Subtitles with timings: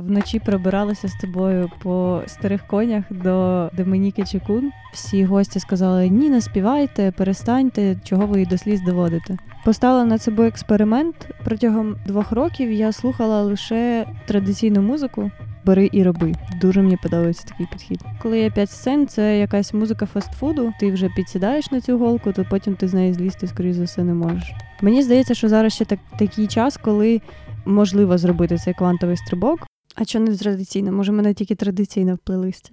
[0.00, 4.70] вночі пробиралася з тобою по старих конях до Домініки Чекун.
[4.92, 9.36] Всі гості сказали: ні, не співайте, перестаньте, чого ви її до сліз доводите.
[9.64, 11.28] Поставила над собою експеримент.
[11.44, 15.30] Протягом двох років я слухала лише традиційну музику.
[15.64, 16.32] Бери і роби.
[16.60, 18.00] Дуже мені подобається такий підхід.
[18.22, 20.72] Коли є п'ять сцен, це якась музика фастфуду.
[20.80, 24.04] Ти вже підсідаєш на цю голку, то потім ти з неї злізти, скоріш за все,
[24.04, 24.52] не можеш.
[24.82, 27.20] Мені здається, що зараз ще так такий час, коли
[27.64, 29.66] можливо зробити цей квантовий стрибок.
[30.00, 30.92] А що не традиційно?
[30.92, 32.72] Може, мене тільки традиційно в плейлисті.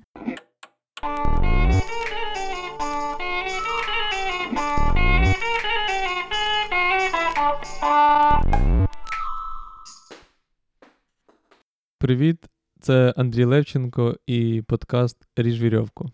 [11.99, 12.37] Привіт,
[12.79, 16.11] це Андрій Левченко і подкаст Ріж вірьовку.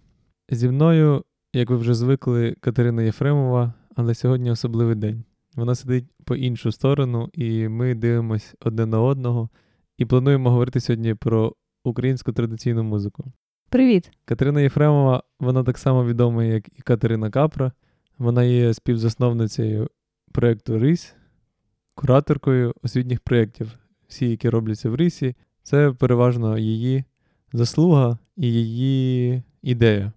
[0.49, 1.23] Зі мною,
[1.53, 5.23] як ви вже звикли, Катерина Єфремова, але сьогодні особливий день.
[5.55, 9.49] Вона сидить по іншу сторону, і ми дивимось одне на одного
[9.97, 13.31] і плануємо говорити сьогодні про українську традиційну музику.
[13.69, 14.11] Привіт!
[14.25, 17.71] Катерина Єфремова, вона так само відома, як і Катерина Капра.
[18.17, 19.89] Вона є співзасновницею
[20.31, 21.15] проєкту Рись,
[21.95, 23.71] кураторкою освітніх проєктів,
[24.07, 25.35] всі, які робляться в Рисі.
[25.63, 27.03] Це переважно її
[27.53, 30.11] заслуга і її ідея.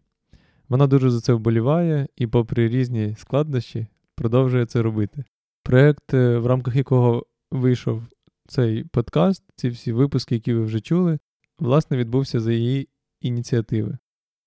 [0.69, 5.25] Вона дуже за це вболіває і, попри різні складнощі, продовжує це робити.
[5.63, 8.03] Проєкт, е, в рамках якого вийшов
[8.47, 11.19] цей подкаст, ці всі випуски, які ви вже чули,
[11.59, 12.89] власне, відбувся за її
[13.21, 13.99] ініціативи.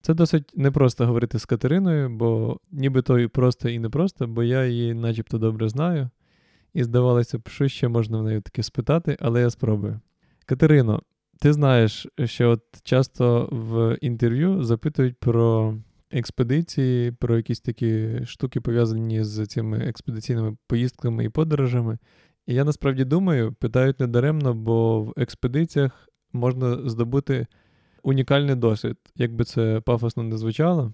[0.02, 4.66] Це досить непросто говорити з Катериною, бо ніби то і просто і непросто, бо я
[4.66, 6.10] її начебто добре знаю.
[6.74, 10.00] І здавалося б, що ще можна в неї таке спитати, але я спробую.
[10.46, 11.04] Катерино,
[11.40, 15.76] ти знаєш, що от часто в інтерв'ю запитують про
[16.12, 21.98] експедиції, про якісь такі штуки, пов'язані з цими експедиційними поїздками і подорожами.
[22.50, 27.48] І я насправді думаю, питають недаремно, бо в експедиціях можна здобути
[28.04, 30.94] унікальний досвід, як би це пафосно не звучало.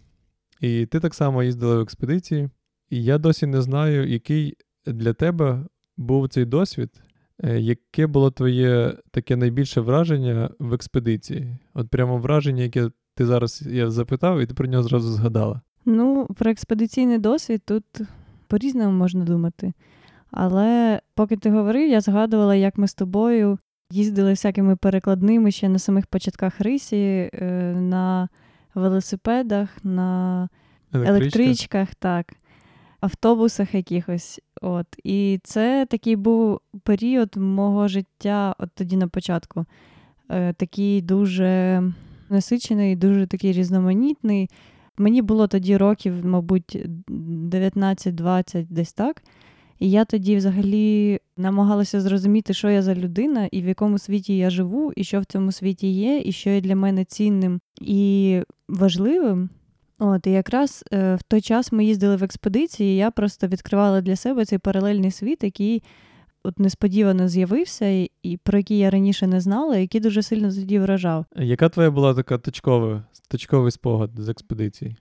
[0.62, 2.50] І ти так само їздила в експедиції,
[2.90, 5.66] і я досі не знаю, який для тебе
[5.98, 6.90] був цей досвід,
[7.44, 11.58] е, яке було твоє таке найбільше враження в експедиції?
[11.74, 15.62] От прямо враження, яке ти зараз я запитав, і ти про нього зразу згадала.
[15.86, 17.86] Ну, про експедиційний досвід тут
[18.48, 19.74] по-різному можна думати.
[20.36, 23.58] Але поки ти говорив, я згадувала, як ми з тобою
[23.92, 28.30] їздили всякими перекладними ще на самих початках рисі, е, на
[28.74, 30.50] велосипедах, на
[30.94, 31.18] Електричка.
[31.18, 32.34] електричках, так,
[33.00, 34.42] автобусах якихось.
[34.62, 34.88] От.
[35.04, 39.66] І це такий був період мого життя, от тоді на початку,
[40.30, 41.84] е, такий дуже
[42.30, 44.50] насичений, дуже такий різноманітний.
[44.98, 49.22] Мені було тоді років, мабуть, 19-20 десь так.
[49.80, 54.50] І я тоді взагалі намагалася зрозуміти, що я за людина, і в якому світі я
[54.50, 59.50] живу, і що в цьому світі є, і що є для мене цінним і важливим.
[60.00, 64.02] От, і якраз е, в той час ми їздили в експедиції, і я просто відкривала
[64.02, 65.84] для себе цей паралельний світ, який
[66.44, 70.54] от несподівано з'явився, і, і про який я раніше не знала, і який дуже сильно
[70.54, 71.26] тоді вражав.
[71.36, 74.96] Яка твоя була така точкова, точковий спогад з експедиції?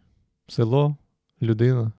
[0.49, 0.97] Село,
[1.43, 1.93] людина,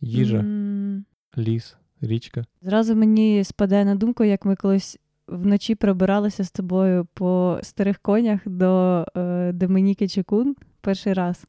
[0.00, 1.04] їжа, М,
[1.38, 2.44] ліс, річка.
[2.62, 4.98] Зразу мені спадає на думку, як ми колись
[5.28, 11.44] вночі пробиралися з тобою по старих конях до е, Домініки Чекун перший раз.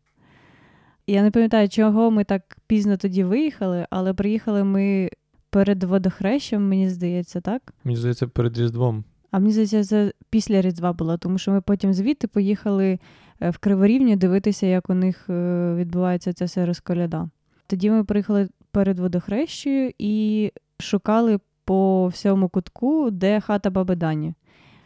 [1.08, 5.10] Я не пам'ятаю, чого ми так пізно тоді виїхали, але приїхали ми
[5.50, 7.74] перед водохрещем, мені здається, так?
[7.84, 9.04] Мені здається, перед Різдвом.
[9.31, 13.00] А мені здається, це після Різдва було, тому що ми потім звідти поїхали
[13.42, 17.30] е, в Криворівню дивитися, як у них е, відбувається ця розколяда.
[17.68, 24.34] Тоді ми приїхали перед водохрещею і шукали по всьому кутку, де хата баби Дані.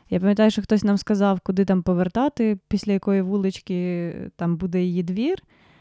[0.10, 5.04] Я пам'ятаю, що хтось нам сказав, куди там повертати, після якої вулички там буде її
[5.04, 5.38] двір.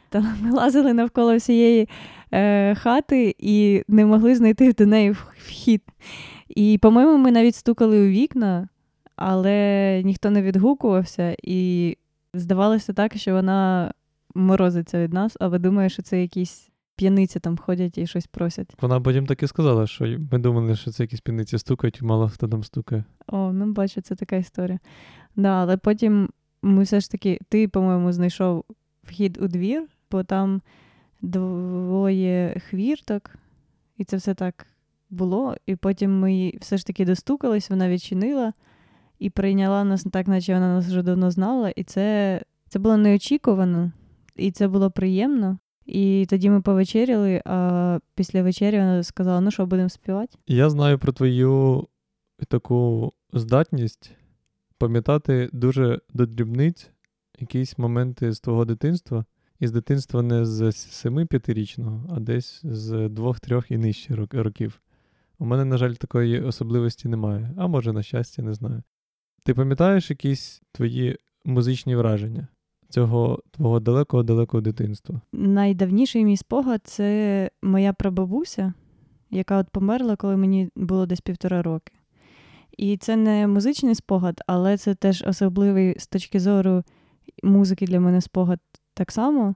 [0.09, 1.89] Та ми лазили навколо всієї
[2.33, 5.83] е, хати і не могли знайти до неї вхід.
[6.49, 8.69] І, по-моєму, ми навіть стукали у вікна,
[9.17, 11.97] але ніхто не відгукувався, і
[12.35, 13.93] здавалося так, що вона
[14.35, 16.72] морозиться від нас, але думає, що це якісь
[17.03, 18.77] п'яниці там ходять і щось просять.
[18.81, 22.49] Вона потім так і сказала, що ми думали, що це якісь піниці стукають, мало хто
[22.49, 23.05] там стукає.
[23.27, 24.79] О, ну бачу, це така історія.
[25.37, 26.29] Да, але потім
[26.63, 28.65] ми все ж таки, ти, по-моєму, знайшов
[29.03, 30.63] вхід у двір, бо там
[31.23, 33.31] двоє хвірток,
[33.97, 34.67] і це все так
[35.11, 35.57] було.
[35.67, 38.53] І потім ми все ж таки достукались, вона відчинила
[39.19, 41.71] і прийняла нас так, наче вона нас вже давно знала.
[41.71, 43.93] І це, це було неочікувано,
[44.37, 45.59] і це було приємно.
[45.93, 50.39] І тоді ми повечеряли, а після вечері вона сказала: ну що, будемо співати?
[50.47, 51.87] Я знаю про твою
[52.49, 54.11] таку здатність
[54.79, 56.91] пам'ятати дуже до дрібниць
[57.39, 59.25] якісь моменти з твого дитинства,
[59.61, 64.81] і з дитинства не з 7-5-річного, а десь з 2-3 і нижче років.
[65.39, 68.83] У мене, на жаль, такої особливості немає, а може, на щастя, не знаю.
[69.45, 72.49] Ти пам'ятаєш якісь твої музичні враження
[72.93, 75.21] цього твого далекого-далекого дитинства?
[75.33, 78.73] Найдавніший мій спогад це моя прабабуся,
[79.31, 81.93] яка от померла, коли мені було десь півтора роки.
[82.79, 86.83] І це не музичний спогад, але це теж особливий з точки зору
[87.43, 88.61] музики для мене спогад
[88.95, 89.55] так само,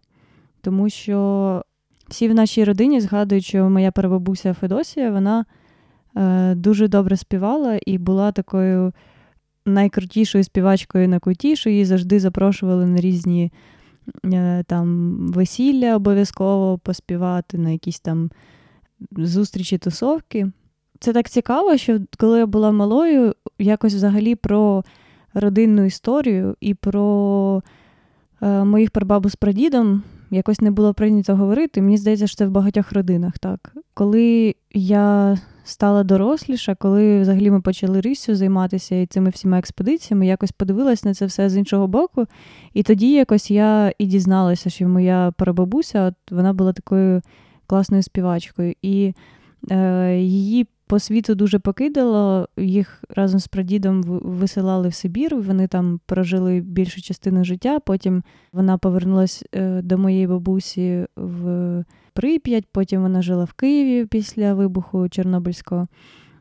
[0.60, 1.62] тому що
[2.08, 5.44] всі в нашій родині згадують, що моя прабабуся Федосія, вона
[6.16, 8.92] е, дуже добре співала і була такою
[9.66, 13.52] найкрутішою співачкою на куті, що її завжди запрошували на різні
[14.24, 18.30] е, там весілля обов'язково поспівати, на якісь там
[19.10, 20.50] зустрічі, тусовки.
[21.00, 24.84] Це так цікаво, що коли я була малою, якось взагалі про
[25.34, 27.62] родинну історію і про
[28.42, 31.82] е, моїх прабабу з прадідом якось не було прийнято говорити.
[31.82, 33.72] Мені здається, що це в багатьох родинах так.
[33.94, 40.52] Коли я стала доросліша, коли взагалі ми почали рисю займатися і цими всіма експедиціями, якось
[40.52, 42.26] подивилась на це все з іншого боку.
[42.74, 47.22] І тоді якось я і дізналася, що моя прабабуся, от вона була такою
[47.66, 48.74] класною співачкою.
[48.82, 49.14] І
[50.18, 52.48] її по світу дуже покидало.
[52.56, 55.36] Їх разом з прадідом висилали в Сибір.
[55.36, 57.80] Вони там прожили більшу частину життя.
[57.80, 58.22] Потім
[58.52, 65.08] вона повернулась е, до моєї бабусі в Прип'ять, потім вона жила в Києві після вибуху
[65.08, 65.88] Чорнобильського.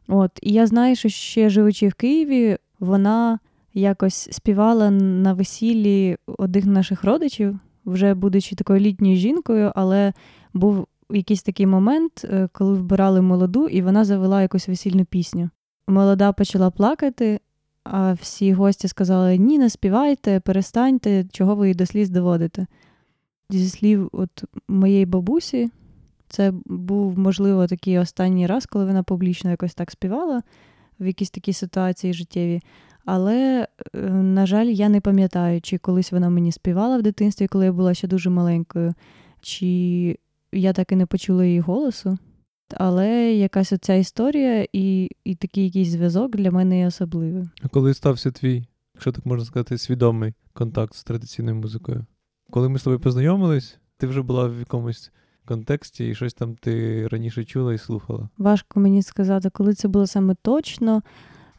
[0.07, 3.39] От, і я знаю, що ще живучи в Києві, вона
[3.73, 10.13] якось співала на весіллі одних наших родичів, вже будучи такою літньою жінкою, але
[10.53, 15.49] був якийсь такий момент, е, коли вбирали молоду, і вона завела якусь весільну пісню.
[15.87, 17.39] Молода почала плакати,
[17.83, 22.67] а всі гості сказали: ні, не співайте, перестаньте, чого ви її до сліз доводите.
[23.49, 25.71] Зі слів от моєї бабусі,
[26.29, 30.41] це був, можливо, такий останній раз, коли вона публічно якось так співала
[30.99, 32.61] в якійсь такій ситуації життєвій.
[33.05, 37.65] Але, е, на жаль, я не пам'ятаю, чи колись вона мені співала в дитинстві, коли
[37.65, 38.93] я була ще дуже маленькою,
[39.41, 40.17] чи
[40.55, 42.17] я так і не почула її голосу.
[42.77, 47.49] Але якась оця історія і, і такий якийсь зв'язок для мене є особливий.
[47.61, 52.05] А коли стався твій, якщо так можна сказати, свідомий контакт з традиційною музикою?
[52.49, 55.11] Коли ми з тобою познайомились, ти вже була в якомусь
[55.45, 58.29] контексті і щось там ти раніше чула і слухала.
[58.37, 61.01] Важко мені сказати, коли це було саме точно.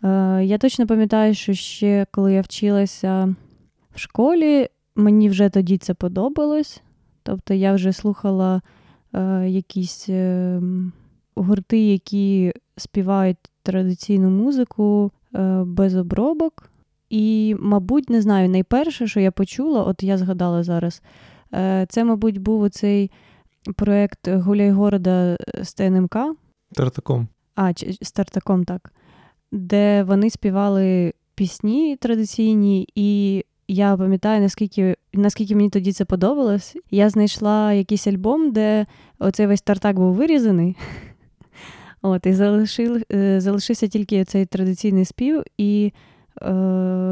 [0.05, 3.35] Е, я точно пам'ятаю, що ще коли я вчилася
[3.95, 6.83] в школі, мені вже тоді це подобалось.
[7.23, 8.63] Тобто я вже слухала
[9.47, 10.61] якісь е,
[11.35, 16.71] гурти, які співають традиційну музику е, без обробок.
[17.11, 21.03] І, мабуть, не знаю, найперше, що я почула, от я згадала зараз,
[21.55, 23.11] е, це, мабуть, був оцей
[23.77, 26.17] проєкт Гуляй города з ТНМК.
[26.73, 27.29] Тартаком.
[27.55, 27.73] А,
[28.03, 28.93] з Тартаком, так.
[29.53, 36.77] Де вони співали пісні традиційні, і я пам'ятаю, наскільки, наскільки мені тоді це подобалось.
[36.91, 38.87] Я знайшла якийсь альбом, де
[39.19, 40.77] оцей весь тартак був вирізаний.
[42.03, 45.43] От, і залишив, е, залишився тільки цей традиційний спів.
[45.59, 45.93] І
[46.43, 46.51] е,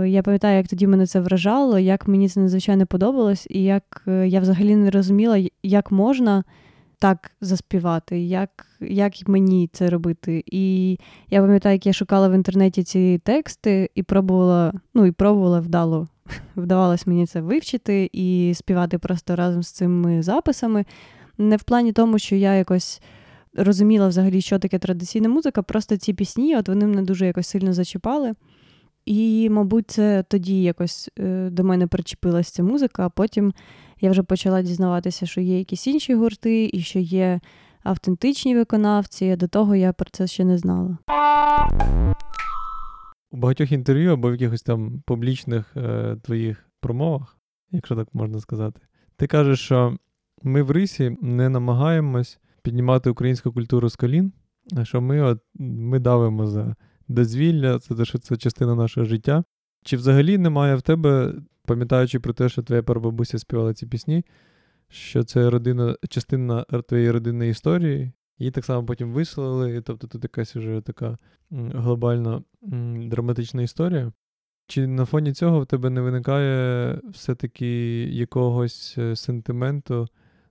[0.06, 4.28] я пам'ятаю, як тоді мене це вражало, як мені це надзвичайно подобалось, і як е,
[4.28, 6.44] я взагалі не розуміла, як можна
[6.98, 10.44] так заспівати, як, як мені це робити.
[10.46, 10.98] І
[11.30, 16.08] я пам'ятаю, як я шукала в інтернеті ці тексти і пробувала, ну і пробувала вдало.
[16.56, 20.84] Вдавалось мені це вивчити і співати просто разом з цими записами.
[21.38, 23.02] Не в плані тому, що я якось
[23.56, 27.72] розуміла взагалі, що таке традиційна музика, просто ці пісні, от вони мене дуже якось сильно
[27.72, 28.34] зачіпали.
[29.06, 33.52] І, мабуть, це тоді якось е, до мене причепилася ця музика, а потім
[34.00, 37.40] я вже почала дізнаватися, що є якісь інші гурти і що є
[37.82, 39.36] автентичні виконавці.
[39.36, 40.98] До того я про це ще не знала.
[43.34, 47.38] У багатьох інтерв'ю або в якихось там публічних е, твоїх промовах,
[47.70, 48.80] якщо так можна сказати,
[49.16, 49.96] ти кажеш, що
[50.42, 54.32] ми в Рисі не намагаємось піднімати українську культуру з колін,
[54.76, 56.76] а що ми от ми давимо за
[57.08, 59.44] дозвілля, це те, що це частина нашого життя.
[59.84, 61.34] Чи взагалі немає в тебе,
[61.66, 64.24] пам'ятаючи про те, що твоя прабабуся співала ці пісні,
[64.88, 70.56] що це родина, частина твоєї родинної історії, її так само потім вислали, тобто тут якась
[70.56, 71.18] вже така
[71.50, 72.42] глобальна
[73.02, 74.12] драматична історія.
[74.66, 80.08] Чи на фоні цього в тебе не виникає все-таки якогось е, сентименту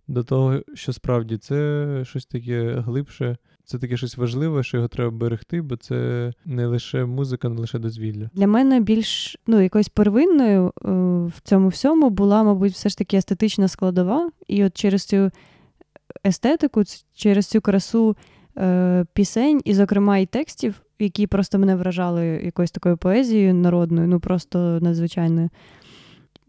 [0.07, 5.11] до того, що справді це щось таке глибше, це таке щось важливе, що його треба
[5.11, 8.29] берегти, бо це не лише музика, не лише дозвілля.
[8.33, 10.71] Для мене більш ну, якоюсь первинною е,
[11.27, 14.29] в цьому всьому була, мабуть, все ж таки естетична складова.
[14.47, 15.31] І от через цю
[16.25, 18.17] естетику, через цю красу
[18.57, 24.19] е, пісень, і, зокрема, і текстів, які просто мене вражали якоюсь такою поезією народною, ну
[24.19, 25.49] просто надзвичайною.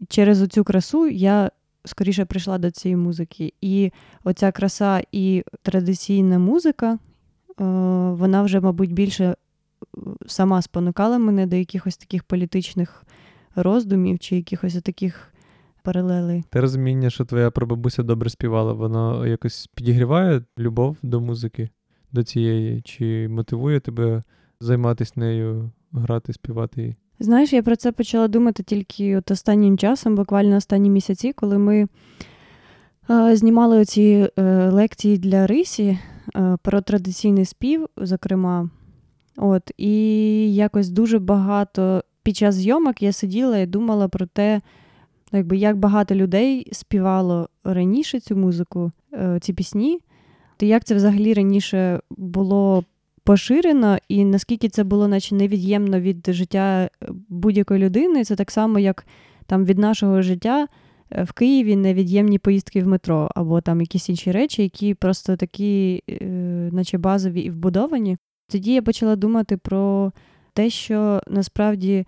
[0.09, 1.51] Через цю красу я
[1.85, 3.53] скоріше прийшла до цієї музики.
[3.61, 3.91] І
[4.23, 6.97] оця краса і традиційна музика, е,
[8.11, 9.35] вона вже, мабуть, більше е,
[10.27, 13.03] сама спонукала мене до якихось таких політичних
[13.55, 15.33] роздумів чи якихось таких
[15.85, 16.43] паралелей.
[16.49, 21.69] Те розуміння, що твоя прабабуся добре співала, воно якось підігріває любов до музики,
[22.11, 24.23] до цієї, чи мотивує тебе
[24.59, 26.95] займатися нею, грати, співати її?
[27.19, 31.87] Знаєш, я про це почала думати тільки от останнім часом, буквально останні місяці, коли ми
[33.09, 35.99] е, знімали оці е, лекції для Рисі
[36.35, 38.69] е, про традиційний спів, зокрема.
[39.37, 39.93] От, і
[40.55, 44.61] якось дуже багато під час зйомок я сиділа і думала про те,
[45.37, 49.99] якби, як багато людей співало раніше цю музику, е, ці пісні,
[50.57, 52.83] то як це взагалі раніше було
[53.23, 56.89] поширено, і наскільки це було наче невід'ємно від життя е,
[57.29, 59.05] будь-якої людини, це так само, як
[59.45, 60.67] там від нашого життя
[61.11, 66.03] е, в Києві невід'ємні поїздки в метро, або там якісь інші речі, які просто такі,
[66.71, 68.17] наче базові і вбудовані.
[68.51, 70.11] Тоді я почала думати про
[70.53, 72.05] те, що насправді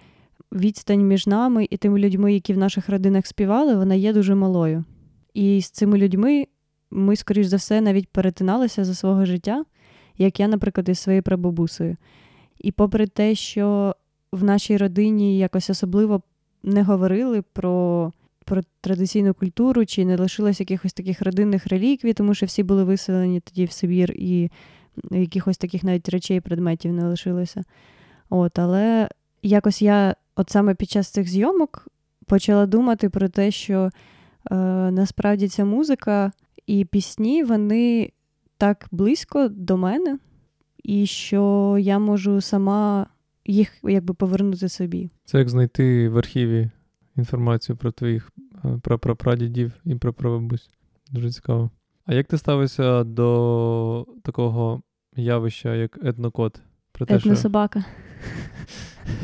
[0.51, 4.83] відстань між нами і тими людьми, які в наших родинах співали, вона є дуже малою.
[5.33, 6.45] І з цими людьми
[6.91, 9.65] ми, скоріш за все, навіть перетиналися за свого життя,
[10.17, 11.97] як я, наприклад, із своєю прабабусею.
[12.59, 13.95] І попри те, що
[14.31, 16.21] в нашій родині якось особливо
[16.63, 18.11] не говорили про,
[18.45, 23.39] про традиційну культуру, чи не лишилось якихось таких родинних реліквій, тому що всі були виселені
[23.39, 24.51] тоді в Сибір, і
[25.11, 27.63] якихось таких навіть речей, предметів не лишилося.
[28.29, 29.09] От, але
[29.43, 31.87] якось я, от саме під час цих зйомок,
[32.25, 33.89] почала думати про те, що
[34.51, 34.55] е,
[34.91, 36.31] насправді ця музика
[36.67, 38.11] і пісні, вони
[38.57, 40.19] так близько до мене,
[40.83, 43.07] і що я можу сама
[43.45, 45.09] їх якби повернути собі.
[45.25, 46.69] Це як знайти в архіві
[47.15, 48.31] інформацію про твоїх
[48.65, 50.69] е, прапрапрадідів і прапрабабусь.
[51.11, 51.69] Дуже цікаво.
[52.05, 54.81] А як ти ставишся до такого
[55.15, 56.61] явища, як етнокод?
[56.91, 57.29] Про те, що...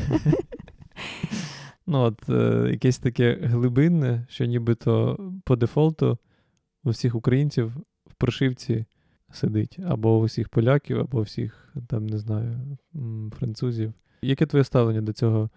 [1.86, 6.18] Ну, от е, якесь таке глибинне, що нібито по дефолту
[6.84, 7.72] у всіх українців
[8.06, 8.84] в прошивці
[9.32, 12.78] сидить, або у всіх поляків, або у всіх, там, не знаю,
[13.38, 13.92] французів.
[14.22, 15.50] Яке твоє ставлення до цього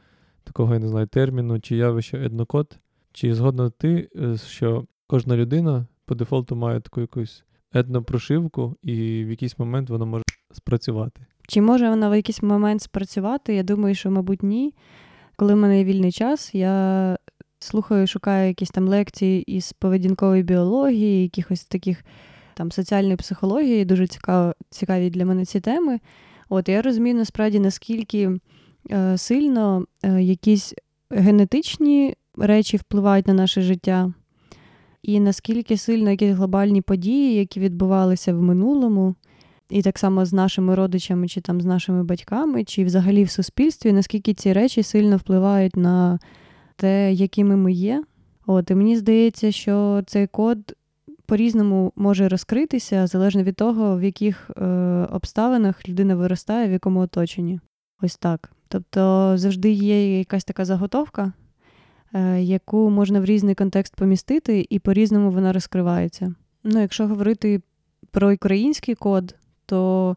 [0.44, 2.80] такого, я не знаю, терміну чи явища етнокод?
[3.12, 8.94] Чи згодна ти, е, що кожна людина по дефолту має таку якусь етнопрошивку, і
[9.26, 11.26] в якийсь момент вона може спрацювати?
[11.48, 13.56] Чи може вона в якийсь момент спрацювати?
[13.56, 14.74] Я думаю, що, мабуть, ні.
[15.40, 17.18] Коли в мене є вільний час, я
[17.60, 22.04] слухаю, шукаю якісь там лекції із поведінкової біології, якихось таких
[22.54, 26.00] там соціальної психології, дуже цікаво, цікаві для мене ці теми.
[26.50, 28.40] От я розумію насправді, наскільки
[28.92, 30.74] е, сильно е, якісь
[31.10, 34.14] генетичні речі впливають на наше життя,
[35.02, 39.16] і наскільки сильно якісь глобальні події, які відбувалися в минулому,
[39.70, 43.94] і так само з нашими родичами, чи там з нашими батьками, чи взагалі в суспільстві,
[43.94, 46.20] наскільки ці речі сильно впливають на
[46.76, 48.04] те, якими ми є.
[48.46, 50.76] От, і мені здається, що цей код
[51.26, 54.66] по-різному може розкритися, залежно від того, в яких е,
[55.12, 57.60] обставинах людина виростає, в якому оточенні.
[58.02, 58.52] Ось так.
[58.68, 61.34] Тобто завжди є якась така заготовка,
[62.14, 66.36] е, яку можна в різний контекст помістити, і по-різному вона розкривається.
[66.64, 67.62] Ну, якщо говорити
[68.12, 69.36] про український код,
[69.68, 70.16] то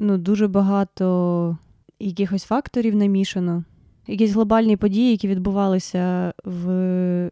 [0.00, 1.56] ну, дуже багато
[2.00, 3.64] якихось факторів намішано.
[4.06, 7.30] Якісь глобальні події, які відбувалися в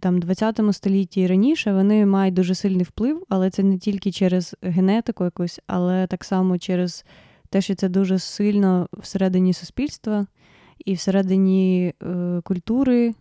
[0.00, 4.56] там, 20 столітті і раніше, вони мають дуже сильний вплив, але це не тільки через
[4.62, 7.04] генетику якусь, але так само через
[7.50, 10.26] те, що це дуже сильно всередині суспільства
[10.84, 13.14] і всередині е, культури, е,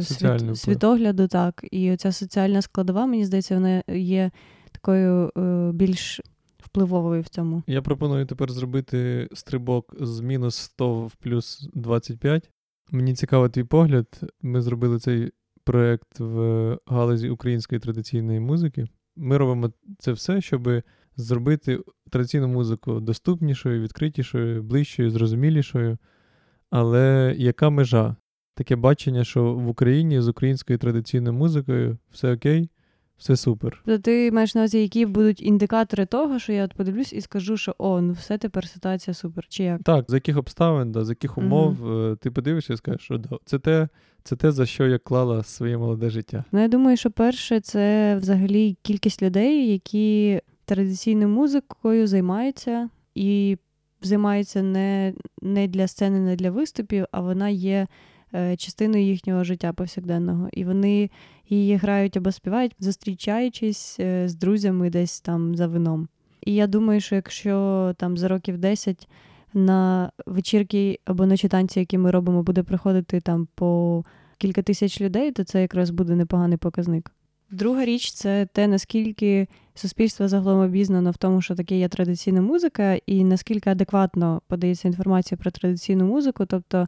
[0.00, 0.58] вплив.
[0.58, 1.64] світогляду, так.
[1.70, 4.30] І оця соціальна складова, мені здається, вона є
[4.72, 6.20] такою е, більш
[6.72, 7.62] впливовою в цьому.
[7.66, 12.50] Я пропоную тепер зробити стрибок з мінус 100 в плюс 25.
[12.90, 14.06] Мені цікаво твій погляд.
[14.42, 15.32] Ми зробили цей
[15.64, 18.86] проєкт в галузі української традиційної музики.
[19.16, 20.82] Ми робимо це все, щоб
[21.16, 25.98] зробити традиційну музику доступнішою, відкритішою, ближчою, зрозумілішою.
[26.70, 28.16] Але яка межа?
[28.54, 32.70] Таке бачення, що в Україні з українською традиційною музикою все окей,
[33.22, 33.82] все супер.
[33.86, 37.56] То ти маєш на увазі, які будуть індикатори того, що я от подивлюсь і скажу,
[37.56, 39.46] що о, ну все тепер ситуація супер.
[39.48, 39.82] Чи як?
[39.82, 43.38] Так, за яких обставин, да, за яких умов е, ти подивишся і скажеш, що да,
[43.44, 43.88] це те,
[44.22, 46.44] це те, за що я клала своє молоде життя.
[46.52, 53.58] Ну, я думаю, що перше, це взагалі кількість людей, які традиційною музикою займаються, і
[54.02, 57.86] займаються не, не для сцени, не для виступів, а вона є
[58.56, 60.48] частиною їхнього життя повсякденного.
[60.52, 61.10] І вони
[61.48, 66.08] її грають або співають, зустрічаючись е, з друзями десь там за вином.
[66.46, 69.08] І я думаю, що якщо там за років 10
[69.54, 74.04] на вечірки або ночі танці, які ми робимо, буде приходити там по
[74.38, 77.12] кілька тисяч людей, то це якраз буде непоганий показник.
[77.50, 82.98] Друга річ це те, наскільки суспільство загалом обізнано в тому, що таке є традиційна музика,
[83.06, 86.46] і наскільки адекватно подається інформація про традиційну музику.
[86.46, 86.86] Тобто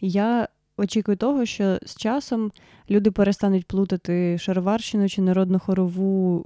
[0.00, 0.48] я
[0.80, 2.52] очікую того, що з часом
[2.90, 6.44] люди перестануть плутати шароварщину чи народну хорову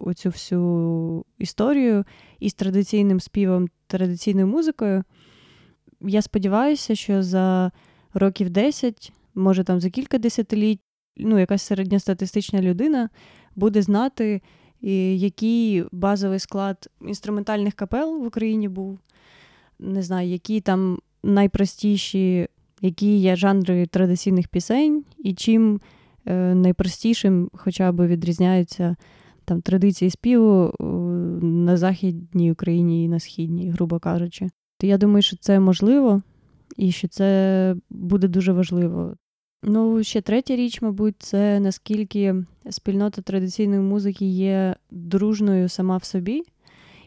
[0.00, 2.04] оцю всю історію
[2.38, 5.04] із традиційним співом, традиційною музикою.
[6.00, 7.70] Я сподіваюся, що за
[8.14, 10.80] років 10, може там за кілька десятиліть,
[11.16, 13.08] ну, якась середньостатистична людина
[13.56, 14.42] буде знати,
[14.80, 18.98] який базовий склад інструментальних капел в Україні був.
[19.78, 22.48] Не знаю, які там найпростіші,
[22.82, 25.80] які є жанри традиційних пісень, і чим
[26.26, 28.96] е, найпростішим хоча б відрізняються
[29.44, 30.74] там традиції співу
[31.42, 34.50] на Західній Україні і на Східній, грубо кажучи.
[34.78, 36.22] То я думаю, що це можливо
[36.76, 39.14] і що це буде дуже важливо.
[39.62, 42.34] Ну, ще третя річ, мабуть, це наскільки
[42.70, 46.42] спільнота традиційної музики є дружною сама в собі,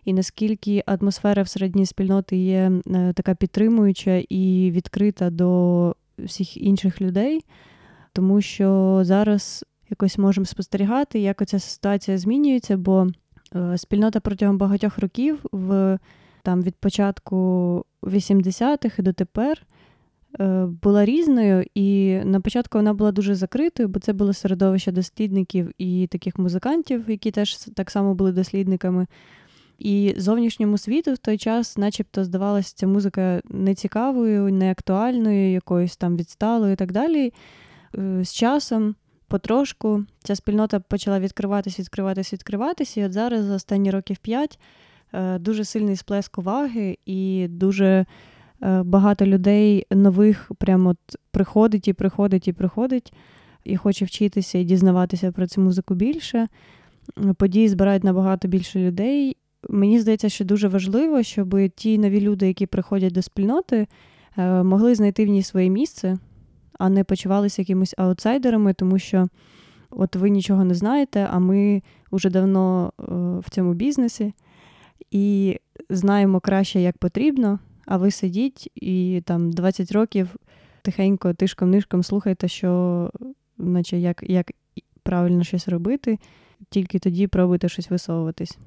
[0.09, 7.45] і наскільки атмосфера всередині спільноти є е, така підтримуюча і відкрита до всіх інших людей,
[8.13, 13.07] тому що зараз якось можемо спостерігати, як оця ситуація змінюється, бо
[13.55, 15.99] е, спільнота протягом багатьох років в
[16.43, 19.65] там від початку 80-х і дотепер
[20.39, 25.71] Е, була різною, і на початку вона була дуже закритою, бо це було середовище дослідників
[25.77, 29.07] і таких музикантів, які теж так само були дослідниками.
[29.79, 36.73] І зовнішньому світу в той час, начебто, здавалася ця музика нецікавою, неактуальною, якоюсь там відсталою
[36.73, 37.33] і так далі.
[37.97, 38.95] Е, з часом,
[39.27, 43.01] потрошку, ця спільнота почала відкриватися, відкриватися, відкриватися.
[43.01, 44.59] І от зараз, за останні років п'ять,
[45.13, 48.05] е, дуже сильний сплеск уваги і дуже
[48.63, 53.13] Е, багато людей нових прямо от приходить і приходить і приходить,
[53.63, 56.47] і хоче вчитися і дізнаватися про цю музику більше.
[57.37, 59.37] Події збирають набагато більше людей.
[59.69, 63.87] Мені здається, що дуже важливо, щоб ті нові люди, які приходять до спільноти,
[64.37, 66.17] е, могли знайти в ній своє місце,
[66.79, 69.27] а не почувалися якимись аутсайдерами, тому що
[69.89, 73.03] от ви нічого не знаєте, а ми вже давно е,
[73.39, 74.33] в цьому бізнесі
[75.11, 75.57] і
[75.89, 80.35] знаємо краще, як потрібно а ви сидіть і там 20 років
[80.81, 83.11] тихенько, тишком-нишком слухаєте, що,
[83.57, 84.51] наче як, як
[85.03, 86.19] правильно щось робити,
[86.69, 88.57] тільки тоді пробуйте щось висовуватись.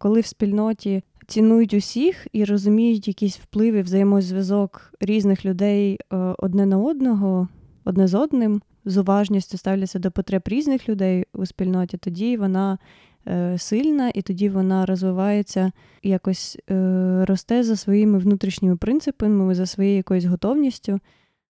[0.00, 6.78] Коли в спільноті цінують усіх і розуміють якісь впливи, взаємозв'язок різних людей е, одне на
[6.78, 7.48] одного,
[7.84, 12.78] одне з одним, з уважністю ставляться до потреб різних людей у спільноті, тоді вона
[13.26, 19.96] Е, сильна, і тоді вона розвивається якось е, росте за своїми внутрішніми принципами, за своєю
[19.96, 21.00] якоюсь готовністю.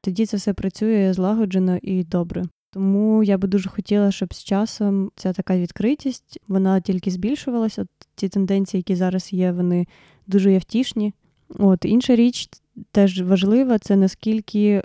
[0.00, 2.44] Тоді це все працює злагоджено і добре.
[2.72, 7.82] Тому я би дуже хотіла, щоб з часом ця така відкритість вона тільки збільшувалася.
[7.82, 9.86] От Ці тенденції, які зараз є, вони
[10.26, 11.14] дуже є втішні.
[11.48, 12.48] От інша річ
[12.92, 14.82] теж важлива, це наскільки е,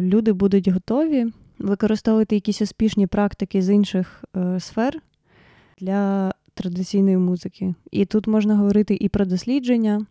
[0.00, 1.26] люди будуть готові
[1.58, 5.02] використовувати якісь успішні практики з інших е, сфер
[5.80, 7.74] для традиційної музики.
[7.90, 10.06] І тут можна говорити і про дослідження,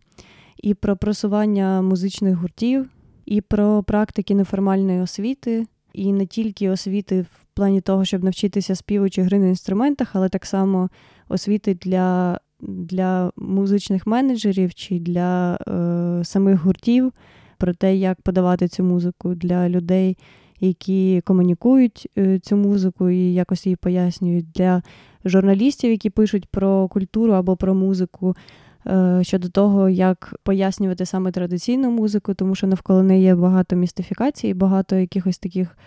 [0.62, 2.88] і про просування музичних гуртів,
[3.26, 9.10] і про практики неформальної освіти, і не тільки освіти в плані того, щоб навчитися співу
[9.10, 10.90] чи гри на інструментах, але так само
[11.28, 17.12] освіти для для музичних менеджерів чи для е, самих гуртів,
[17.58, 20.16] про те, як подавати цю музику для людей,
[20.60, 24.82] які комунікують е, цю музику і якось її пояснюють, для
[25.24, 28.36] журналістів, які пишуть про культуру або про музику.
[28.86, 34.54] Е, щодо того, як пояснювати саме традиційну музику, тому що навколо неї є багато містифікацій,
[34.54, 35.78] багато якихось таких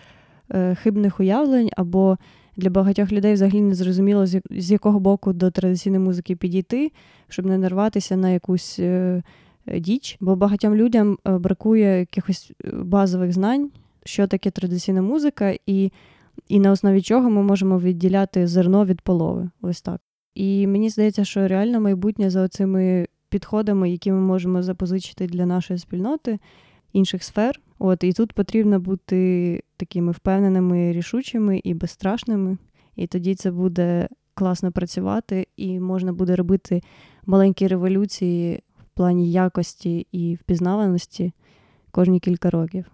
[0.50, 2.18] е, хибних уявлень, або
[2.56, 6.92] для багатьох людей взагалі не зрозуміло, з якого боку до традиційної музики підійти,
[7.28, 8.80] щоб не нарватися на якусь
[9.76, 10.16] діч.
[10.20, 13.70] Бо багатьом людям бракує якихось базових знань
[14.04, 15.92] що таке традиційна музика, і
[16.48, 19.50] і на основі чого ми можемо відділяти зерно від полови.
[19.62, 20.00] Ось так.
[20.34, 25.78] І мені здається, що реально майбутнє за цими підходами, які ми можемо запозичити для нашої
[25.78, 26.38] спільноти
[26.92, 27.60] інших сфер.
[27.78, 32.58] От і тут потрібно бути такими впевненими, рішучими і безстрашними.
[32.96, 36.82] І тоді це буде класно працювати, і можна буде робити
[37.26, 41.32] маленькі революції в плані якості і впізнаваності
[41.90, 42.84] кожні кілька років.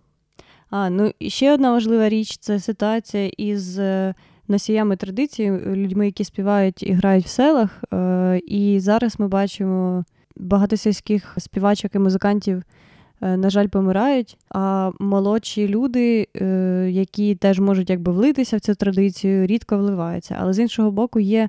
[0.70, 4.14] А, ну і ще одна важлива річ це ситуація із е,
[4.50, 7.84] носіями традиції, людьми, які співають і грають в селах.
[7.92, 10.04] Е, і зараз ми бачимо
[10.36, 12.62] багато сільських співачок і музикантів.
[13.22, 16.28] Е, на жаль, помирають, а молодші люди,
[16.90, 20.36] які теж можуть якби влитися в цю традицію, рідко вливаються.
[20.40, 21.48] Але з іншого боку, є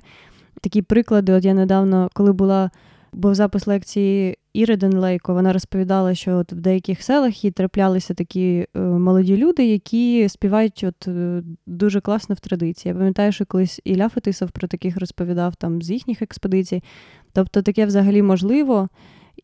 [0.60, 1.32] такі приклади.
[1.32, 2.70] От я недавно, коли була
[3.12, 8.66] був запис лекції Іри Денлейко, вона розповідала, що от в деяких селах їй траплялися такі
[8.76, 12.92] е, молоді люди, які співають от е, дуже класно в традиції.
[12.92, 16.82] Я пам'ятаю, що колись Ілля Фетисов про таких розповідав там з їхніх експедицій.
[17.32, 18.88] Тобто таке взагалі можливо.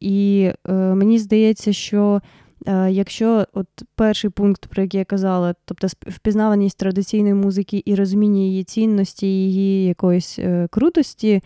[0.01, 2.21] І е, мені здається, що
[2.67, 8.41] е, якщо от перший пункт, про який я казала, тобто впізнаваність традиційної музики і розуміння
[8.41, 11.43] її цінності, її якоїсь е, крутості,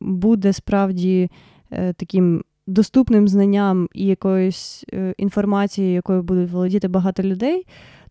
[0.00, 1.28] буде справді
[1.70, 7.66] Е, таким доступним знанням і якоюсь е, інформацією, якою будуть володіти багато людей.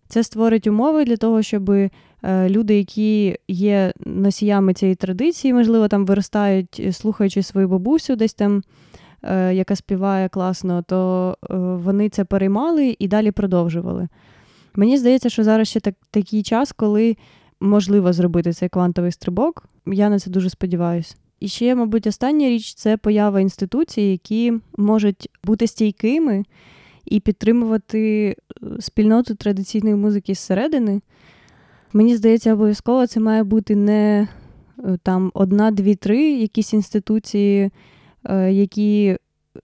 [0.08, 1.90] Це створить умови для того, щоб е,
[2.24, 8.64] люди, які є носіями цієї традиції, можливо, там виростають, слухаючи свою бабусю, десь там,
[9.52, 11.38] яка співає класно, то
[11.84, 14.08] вони це переймали і далі продовжували.
[14.76, 17.18] Мені здається, що зараз ще так, такий час, коли
[17.60, 19.66] можливо зробити цей квантовий стрибок.
[19.86, 21.16] Я на це дуже сподіваюся.
[21.46, 26.44] І ще, мабуть, остання річ це поява інституцій, які можуть бути стійкими
[27.06, 28.36] і підтримувати е,
[28.80, 31.02] спільноту традиційної музики зсередини.
[31.94, 34.28] Мені здається, обов'язково це має бути не
[34.80, 37.72] е, там одна, дві, три якісь інституції,
[38.24, 39.18] е, які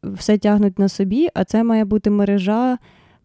[0.04, 2.78] все тягнуть на собі, а це має бути мережа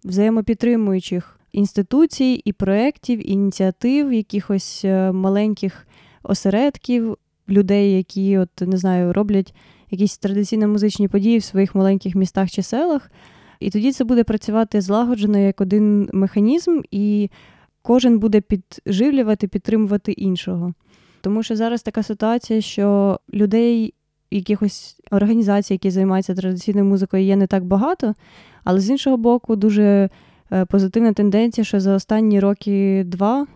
[0.04, 5.86] взаємопідтримуючих інституцій і проєктів, ініціатив, якихось маленьких
[6.22, 7.16] осередків
[7.48, 9.54] людей, які от не знаю, роблять
[9.90, 13.11] якісь традиційно музичні події в своїх маленьких містах чи селах.
[13.61, 17.30] І тоді це буде працювати злагоджено як один механізм, і
[17.82, 20.74] кожен буде підживлювати, підтримувати іншого.
[21.20, 23.94] Тому що зараз така ситуація, що людей,
[24.30, 28.14] якихось організацій, які займаються традиційною музикою, є не так багато,
[28.64, 30.11] але з іншого боку, дуже
[30.52, 33.46] е, позитивна тенденція, що за останні роки два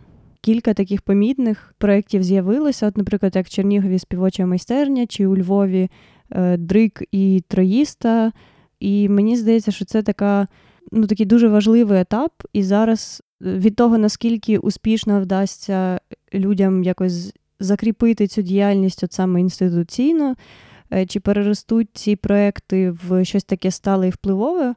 [0.40, 2.87] кілька таких помітних проєктів з'явилося.
[2.87, 5.90] От, наприклад, як в Чернігові співоча майстерня, чи у Львові
[6.31, 8.33] е, Дрик і Троїста.
[8.81, 10.46] І мені здається, що це така,
[10.92, 12.33] ну, такий дуже важливий етап.
[12.53, 16.00] І зараз е, від того, наскільки успішно вдасться
[16.35, 20.35] людям якось закріпити цю діяльність от саме інституційно,
[20.92, 24.74] е, чи переростуть ці проекти в щось таке стале і впливове,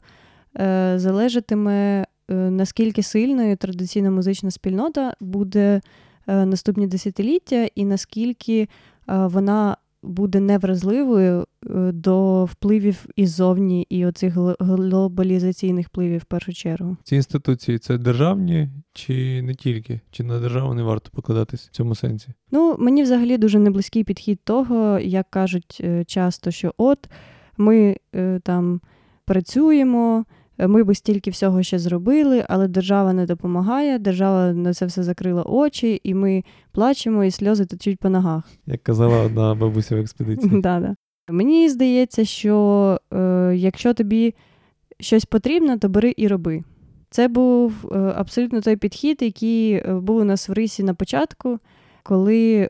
[0.95, 5.81] залежатиме наскільки сильною традиційна музична спільнота буде
[6.27, 8.67] е, наступні десятиліття, і наскільки е,
[9.07, 11.45] вона буде невразливою
[11.93, 16.97] до впливів іззовні і оцих глобалізаційних впливів в першу чергу.
[17.03, 19.99] Ці інституції це державні чи не тільки?
[20.11, 22.27] Чи на державу не варто покладатись в цьому сенсі?
[22.51, 27.09] Ну мені взагалі дуже неблизький підхід того, як кажуть часто, що от
[27.57, 27.97] ми
[28.43, 28.81] там
[29.25, 30.25] працюємо.
[30.57, 35.43] Ми би стільки всього ще зробили, але держава не допомагає, держава на це все закрила
[35.43, 38.43] очі, і ми плачемо, і сльози течуть по ногах.
[38.65, 40.51] Як казала одна бабуся в експедиції.
[40.61, 40.95] Да-да.
[41.29, 44.35] Мені здається, що е, якщо тобі
[44.99, 46.61] щось потрібно, то бери і роби.
[47.09, 51.59] Це був е, абсолютно той підхід, який е, був у нас в рисі на початку,
[52.03, 52.69] коли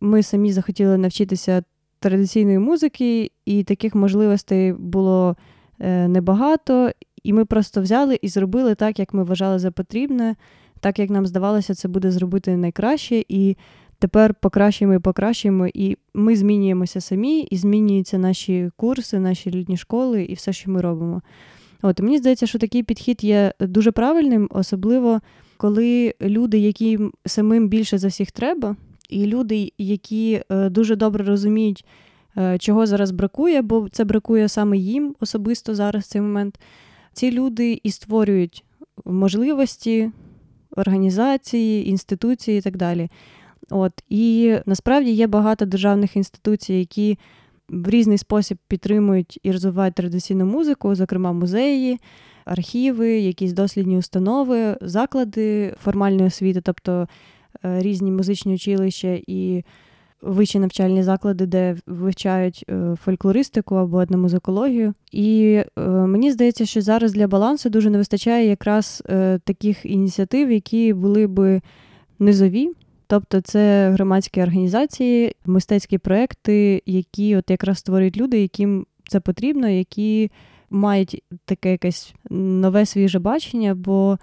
[0.00, 1.62] ми самі захотіли навчитися
[1.98, 5.36] традиційної музики, і таких можливостей було
[5.80, 6.90] е, небагато.
[7.24, 10.36] І ми просто взяли і зробили так, як ми вважали за потрібне,
[10.80, 13.24] так як нам здавалося, це буде зробити найкраще.
[13.28, 13.56] І
[13.98, 20.22] тепер покращуємо і покращуємо, і ми змінюємося самі, і змінюються наші курси, наші літні школи
[20.22, 21.22] і все, що ми робимо.
[21.82, 25.20] От мені здається, що такий підхід є дуже правильним, особливо
[25.56, 28.76] коли люди, які самим більше за всіх треба,
[29.10, 31.84] і люди, які е, дуже добре розуміють,
[32.36, 36.58] е, чого зараз бракує, бо це бракує саме їм особисто зараз в цей момент.
[37.12, 38.64] Ці люди і створюють
[39.04, 40.10] можливості,
[40.76, 43.08] організації, інституції і так далі.
[43.70, 47.18] От І насправді є багато державних інституцій, які
[47.68, 51.98] в різний спосіб підтримують і розвивають традиційну музику, зокрема музеї,
[52.44, 56.60] архіви, якісь дослідні установи, заклади формальної освіти.
[56.60, 57.08] Тобто
[57.64, 59.64] е, різні музичні училища і
[60.22, 64.94] вищі навчальні заклади, де вивчають е, фольклористику або етномузикологію.
[65.12, 70.52] І е, мені здається, що зараз для балансу дуже не вистачає якраз е, таких ініціатив,
[70.52, 71.60] які були би
[72.18, 72.70] низові.
[73.06, 80.30] Тобто це громадські організації, мистецькі проекти, які от якраз створюють люди, яким це потрібно, які
[80.70, 84.18] мають таке якесь нове свіже бачення, бо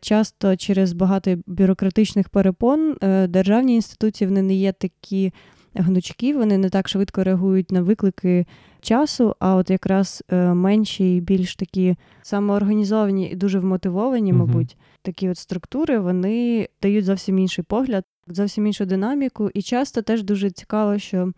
[0.00, 5.32] часто через багато бюрократичних перепон е, державні інституції вони не є такі
[5.74, 8.46] гнучкі, вони не так швидко реагують на виклики
[8.80, 15.28] часу, а от якраз е, менші і більш такі самоорганізовані і дуже вмотивовані, мабуть, такі
[15.28, 19.50] от структури, вони дають зовсім інший погляд, зовсім іншу динаміку.
[19.54, 21.32] І часто теж дуже цікаво, що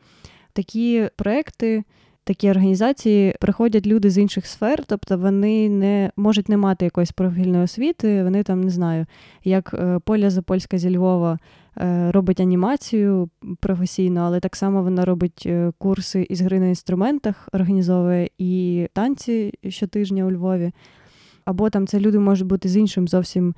[0.52, 1.84] такі проекти.
[2.30, 7.64] Такі організації приходять люди з інших сфер, тобто вони не можуть не мати якоїсь профільної
[7.64, 8.24] освіти.
[8.24, 9.06] Вони там не знаю,
[9.44, 11.38] як е, Поля Запольська зі Львова
[11.76, 17.48] е, робить анімацію професійно, але так само вона робить е, курси із гри на інструментах,
[17.52, 20.72] організовує і танці щотижня у Львові.
[21.44, 23.54] Або там це люди можуть бути з іншим зовсім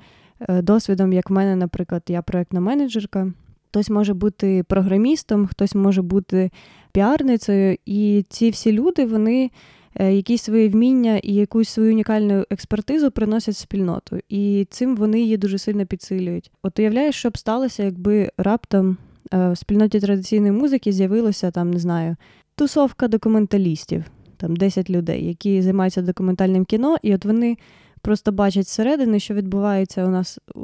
[0.49, 3.31] досвідом, як в мене, наприклад, я проектна менеджерка.
[3.73, 6.51] Хтось може бути програмістом, хтось може бути
[6.91, 7.77] піарницею.
[7.85, 9.51] І ці всі люди, вони
[9.95, 14.19] е, якісь свої вміння і якусь свою унікальну експертизу приносять в спільноту.
[14.29, 16.51] І цим вони її дуже сильно підсилюють.
[16.63, 18.97] От уявляєш, що б сталося, якби раптом
[19.33, 22.15] е, в спільноті традиційної музики з'явилося там, не знаю,
[22.55, 24.03] тусовка документалістів,
[24.37, 27.57] там 10 людей, які займаються документальним кіно, і от вони.
[28.05, 30.59] Просто бачать зсередини, що відбувається у нас у,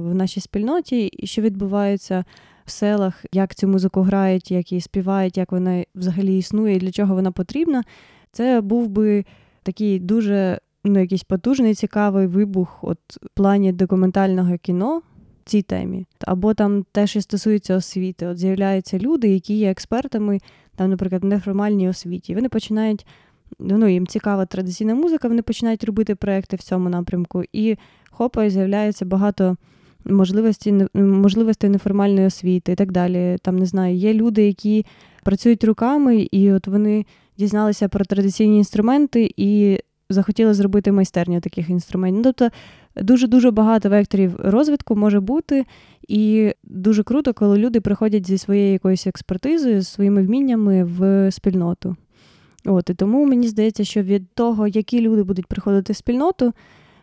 [0.00, 2.24] в нашій спільноті, і що відбувається
[2.70, 6.90] в селах, як цю музику грають, як її співають, як вона взагалі існує і для
[6.90, 7.82] чого вона потрібна.
[8.32, 9.24] Це був би
[9.62, 14.98] такий дуже ну, якийсь потужний, цікавий вибух от в плані документального кіно
[15.44, 16.06] в цій темі.
[16.20, 18.26] Або там те, що стосується освіти.
[18.26, 20.38] От з'являються люди, які є експертами,
[20.76, 22.34] там, наприклад, в неформальній освіті.
[22.34, 23.06] Вони починають.
[23.58, 27.76] Ну, їм цікава традиційна музика, вони починають робити проекти в цьому напрямку, і
[28.10, 29.56] хопа, з'являється багато
[30.10, 33.36] можливостей, можливостей неформальної освіти і так далі.
[33.42, 34.86] Там не знаю, є люди, які
[35.24, 37.06] працюють руками, і от вони
[37.38, 39.78] дізналися про традиційні інструменти і
[40.10, 42.22] захотіли зробити майстерню таких інструментів.
[42.26, 42.56] Ну, Тобто
[42.96, 45.64] дуже дуже багато векторів розвитку може бути,
[46.08, 51.96] і дуже круто, коли люди приходять зі своєю якоюсь експертизою, своїми вміннями в спільноту.
[52.64, 56.52] От і тому мені здається, що від того, які люди будуть приходити в спільноту,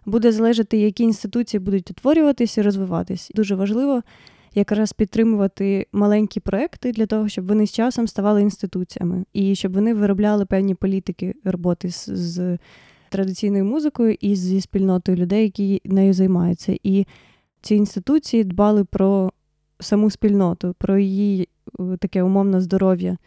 [0.08, 3.32] буде залежати, які інституції будуть утворюватися і розвиватись.
[3.36, 4.02] Дуже важливо
[4.56, 9.94] якраз підтримувати маленькі проекти для того, щоб вони з часом ставали інституціями і щоб вони
[9.94, 12.58] виробляли певні політики роботи з, з
[13.10, 16.78] традиційною музикою і зі спільнотою людей, які нею займаються.
[16.84, 17.06] І
[17.62, 19.32] ці інституції дбали про
[19.80, 23.18] саму спільноту, про її е, таке умовне здоров'я.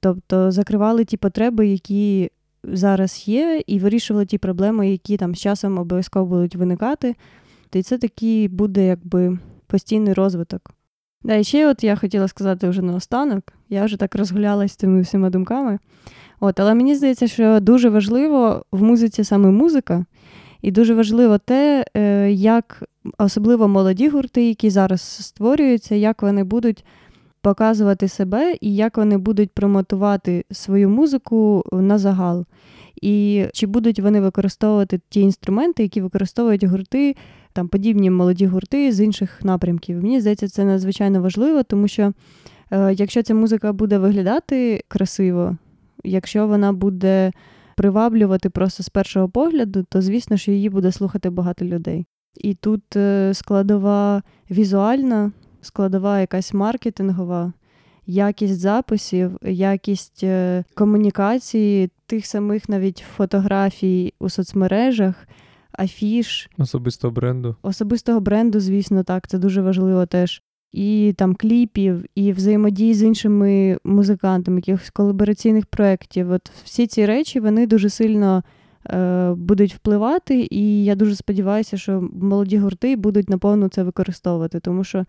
[0.00, 2.30] Тобто закривали ті потреби, які
[2.72, 7.14] зараз є, і вирішували ті проблеми, які там з часом обов'язково будуть виникати.
[7.72, 10.70] І це такий буде якби постійний розвиток.
[11.22, 15.30] Да, і ще от я хотіла сказати вже наостанок, я вже так розгулялась цими всіма
[15.30, 15.78] думками.
[16.40, 20.04] От, Але мені здається, що дуже важливо в музиці саме музика,
[20.62, 22.82] і дуже важливо те, е, як
[23.18, 26.84] особливо молоді гурти, які зараз створюються, як вони будуть
[27.46, 32.44] показувати себе і як вони будуть промотувати свою музику на загал.
[33.02, 37.16] І чи будуть вони використовувати ті інструменти, які використовують гурти,
[37.52, 40.02] там подібні молоді гурти з інших напрямків.
[40.02, 42.12] Мені здається, це надзвичайно важливо, тому що
[42.70, 45.56] е, якщо ця музика буде виглядати красиво,
[46.04, 47.32] якщо вона буде
[47.76, 52.06] приваблювати просто з першого погляду, то звісно, що її буде слухати багато людей.
[52.36, 55.32] І тут е, складова візуальна,
[55.66, 57.52] складова якась маркетингова,
[58.06, 65.28] якість записів, якість е, комунікації, тих самих навіть фотографій у соцмережах,
[65.78, 67.56] афіш, Особистого бренду.
[67.62, 70.42] особистого бренду, звісно, так, це дуже важливо теж.
[70.72, 76.30] І там кліпів, і взаємодії з іншими музикантами, якихось колабораційних проєктів.
[76.30, 78.42] От всі ці речі вони дуже сильно
[78.90, 84.84] е, будуть впливати, і я дуже сподіваюся, що молоді гурти будуть наповну це використовувати, тому
[84.84, 85.04] що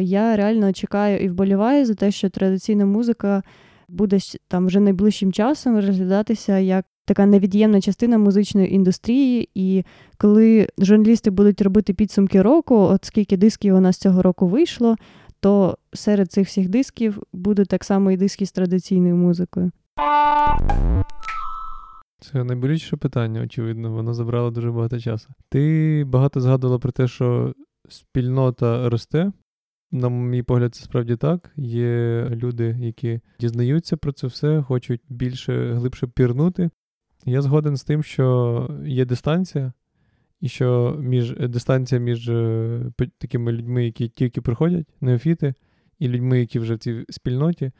[0.00, 3.42] я реально чекаю і вболіваю за те, що традиційна музика
[3.88, 9.48] буде там вже найближчим часом розглядатися як така невід'ємна частина музичної індустрії.
[9.54, 9.84] І
[10.18, 14.96] коли журналісти будуть робити підсумки року, от скільки дисків у нас цього року вийшло,
[15.40, 19.70] то серед цих всіх дисків будуть так само і диски з традиційною музикою.
[22.20, 25.28] Це найболючіше питання, очевидно, воно забрало дуже багато часу.
[25.48, 27.54] Ти багато згадувала про те, що
[27.88, 29.32] спільнота росте,
[29.90, 31.52] на мій погляд, це справді так.
[31.56, 36.70] Є люди, які дізнаються про це все, хочуть більше глибше пірнути.
[37.24, 39.72] Я згоден з тим, що є дистанція,
[40.40, 45.54] і що між дистанція між е, такими людьми, які тільки приходять, неофіти,
[45.98, 47.72] і людьми, які вже в цій спільноті.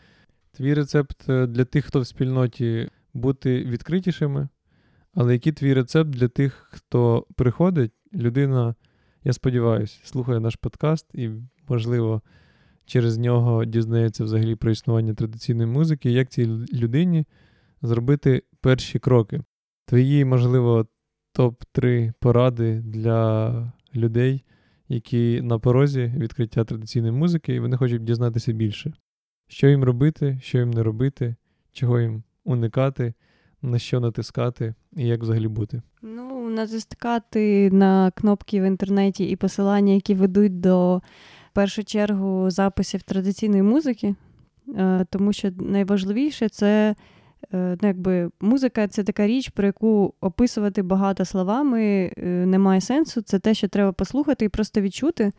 [0.53, 4.49] Твій рецепт е, для тих, хто в спільноті бути відкритішими,
[5.14, 8.75] але який твій рецепт для тих, хто приходить, людина,
[9.29, 11.31] я сподіваюся, слухає наш подкаст і,
[11.69, 12.23] можливо,
[12.87, 17.27] через нього дізнається взагалі про існування традиційної музики, як цій людині
[17.83, 19.41] зробити перші кроки.
[19.85, 20.87] Твої, можливо,
[21.35, 24.45] топ-3 поради для людей,
[24.88, 28.93] які на порозі відкриття традиційної музики, і вони хочуть дізнатися більше.
[29.49, 31.37] Що їм робити, що їм не робити,
[31.73, 33.14] чого їм уникати,
[33.62, 35.83] на що натискати і як взагалі бути.
[36.03, 40.97] Ну, натискати на кнопки в інтернеті і посилання, які ведуть до
[41.53, 44.14] в першу чергу записів традиційної музики,
[44.77, 46.94] е, тому що найважливіше це.
[47.55, 53.23] Е, ну, якби Музика це така річ, про яку описувати багато словами е, немає сенсу.
[53.23, 55.33] Це те, що треба послухати і просто відчути.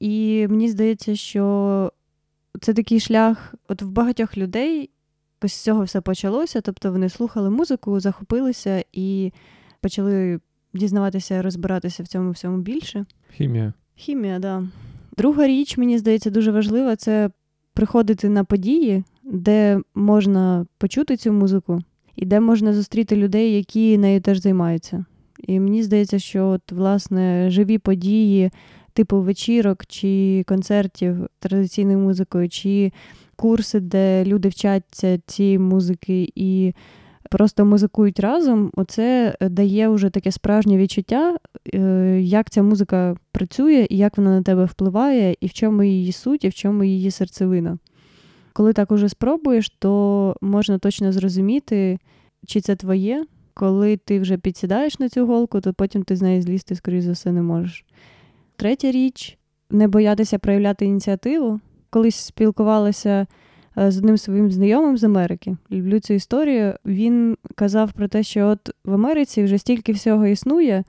[0.00, 1.92] І мені здається, що
[2.60, 4.90] це такий шлях, от в багатьох людей
[5.48, 6.60] з цього все почалося.
[6.60, 9.32] Тобто вони слухали музику, захопилися і
[9.80, 10.40] почали
[10.74, 13.06] дізнаватися, розбиратися в цьому всьому більше.
[13.36, 13.72] Хімія.
[13.94, 14.38] Хімія.
[14.38, 14.64] Да.
[15.16, 17.30] Друга річ, мені здається, дуже важлива це
[17.74, 21.82] приходити на події, де можна почути цю музику,
[22.16, 25.04] і де можна зустріти людей, які нею теж займаються.
[25.38, 28.50] І мені здається, що от, власне живі події,
[28.92, 32.92] типу вечірок чи концертів традиційною музикою, чи
[33.34, 36.72] курси, де люди вчаться цієї музики і
[37.30, 41.36] просто музикують разом, оце дає вже таке справжнє відчуття,
[41.74, 46.12] е, як ця музика працює, і як вона на тебе впливає, і в чому її
[46.12, 47.78] суть, і в чому її серцевина.
[48.52, 51.98] Коли так уже спробуєш, то можна точно зрозуміти,
[52.46, 53.24] чи це твоє.
[53.54, 57.12] Коли ти вже підсідаєш на цю голку, то потім ти з неї злізти, скоріш за
[57.12, 57.84] все, не можеш.
[58.56, 59.38] Третя річ
[59.70, 61.60] не боятися проявляти ініціативу.
[61.94, 63.26] Колись спілкувалася
[63.78, 65.56] е, з одним своїм знайомим з Америки.
[65.70, 66.74] Люблю цю історію.
[66.84, 70.84] Він казав про те, що от в Америці вже стільки всього існує,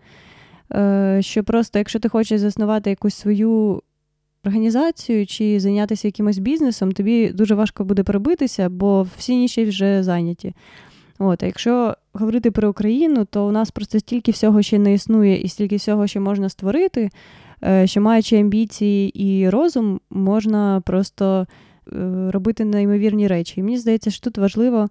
[0.72, 3.82] е, що просто, якщо ти хочеш заснувати якусь свою
[4.46, 10.54] організацію чи зайнятися якимось бізнесом, тобі дуже важко буде пробитися, бо всі інші вже зайняті.
[11.20, 15.42] От, а якщо говорити про Україну, то у нас просто стільки всього ще не існує,
[15.42, 17.10] і стільки всього ще можна створити,
[17.86, 21.48] що маючи амбіції і розум, можна просто
[21.94, 23.60] е, робити неймовірні речі.
[23.60, 24.90] І мені здається, що тут важливо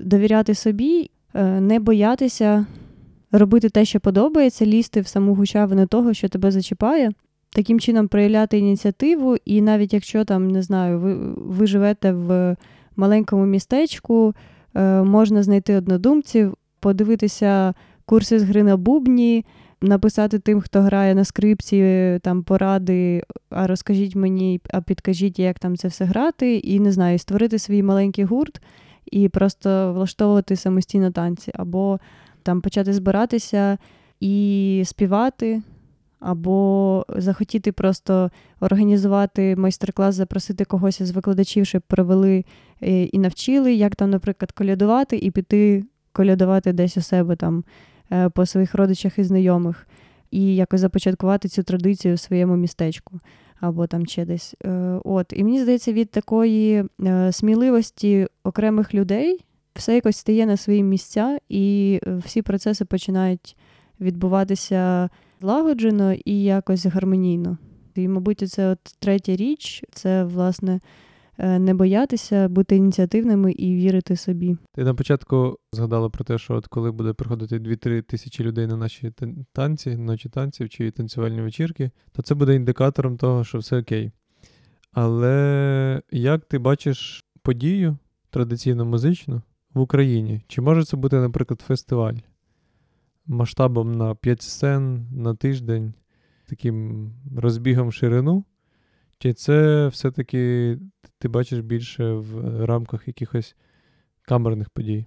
[0.00, 2.66] довіряти собі, е, не боятися
[3.32, 7.10] робити те, що подобається, лізти в саму гущавину того, що тебе зачіпає
[7.52, 12.56] таким чином проявляти ініціативу, і навіть якщо там, не знаю, ви, ви живете в
[12.96, 14.34] маленькому містечку,
[14.74, 19.44] е, можна знайти однодумців, подивитися курси з гри на бубні,
[19.80, 25.76] написати тим, хто грає на скрипці, там поради, а розкажіть мені, а підкажіть, як там
[25.76, 28.62] це все грати, і не знаю, створити свій маленький гурт
[29.12, 32.00] і просто влаштовувати самостійно танці, або
[32.42, 33.78] там почати збиратися
[34.20, 35.62] і співати
[36.20, 42.44] або захотіти просто організувати майстер-клас, запросити когось із викладачів, щоб провели
[42.82, 47.62] е, і навчили, як там, наприклад, колядувати, і піти колядувати десь у себе там е,
[48.34, 49.86] по своїх родичах і знайомих,
[50.30, 53.20] і якось започаткувати цю традицію в своєму містечку.
[53.60, 54.54] Або там ще десь.
[54.64, 55.32] Е, от.
[55.36, 56.84] І мені здається, від такої
[57.30, 59.44] сміливості окремих людей
[59.74, 63.56] все якось стає на свої місця, і всі процеси починають
[64.00, 67.58] відбуватися злагоджено і якось гармонійно.
[67.94, 70.80] І, мабуть, це от третя річ це, власне, е,
[71.38, 74.56] не боятися бути ініціативними і вірити собі.
[74.74, 78.76] Ти на початку згадала про те, що от коли буде приходити 2-3 тисячі людей на
[78.76, 79.12] наші
[79.52, 84.10] танці, ночі танців чи танцювальні вечірки, то це буде індикатором того, що все окей.
[84.92, 87.96] Але як ти бачиш подію
[88.30, 89.42] традиційно музичну
[89.74, 90.42] в Україні?
[90.48, 92.14] Чи може це бути, наприклад, фестиваль?
[93.28, 95.94] масштабом на 5 сцен на тиждень,
[96.48, 98.44] таким розбігом ширину?
[99.18, 100.78] Чи це все-таки
[101.18, 103.56] ти бачиш більше в рамках якихось
[104.22, 105.04] камерних подій?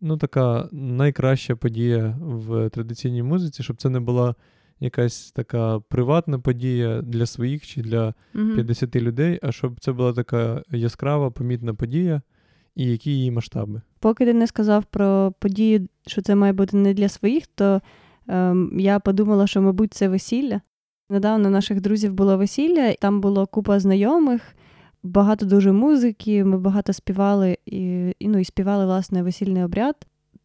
[0.00, 4.34] Ну, така найкраща подія в традиційній музиці, щоб це не була
[4.80, 10.62] якась така приватна подія для своїх чи для 50 людей, а щоб це була така
[10.70, 12.22] яскрава, помітна подія,
[12.74, 13.82] і які її масштаби.
[14.00, 17.80] Поки ти не сказав про подію, що це має бути не для своїх, то
[18.28, 20.60] ем, я подумала, що, мабуть, це весілля.
[21.14, 24.42] Недавно наших друзів було весілля, там було купа знайомих,
[25.02, 26.44] багато дуже музики.
[26.44, 29.94] Ми багато співали і, і ну, і співали власне весільний обряд.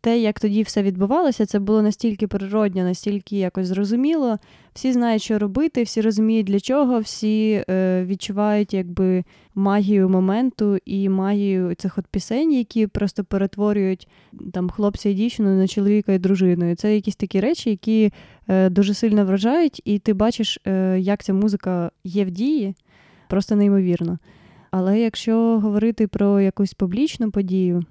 [0.01, 4.37] Те, як тоді все відбувалося, це було настільки природньо, настільки якось зрозуміло.
[4.73, 9.23] Всі знають, що робити, всі розуміють для чого, всі е, відчувають якби
[9.55, 14.07] магію моменту і магію цих от пісень, які просто перетворюють
[14.53, 16.71] там хлопця і дівчину на чоловіка і дружину.
[16.71, 18.13] І Це якісь такі речі, які
[18.47, 22.75] е, дуже сильно вражають, і ти бачиш, е, як ця музика є в дії,
[23.29, 24.19] просто неймовірно.
[24.71, 27.83] Але якщо говорити про якусь публічну подію,